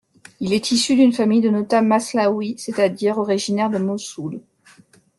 Il 0.39 0.51
est 0.51 0.71
issu 0.71 0.95
d'une 0.95 1.13
famille 1.13 1.41
de 1.41 1.51
notables 1.51 1.85
maslawis, 1.85 2.57
c'est-à-dire 2.57 3.19
originaire 3.19 3.69
de 3.69 3.77
Moussoul. 3.77 4.41